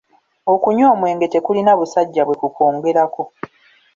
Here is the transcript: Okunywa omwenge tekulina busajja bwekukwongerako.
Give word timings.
Okunywa 0.53 0.87
omwenge 0.93 1.27
tekulina 1.29 1.71
busajja 1.79 2.23
bwekukwongerako. 2.25 3.23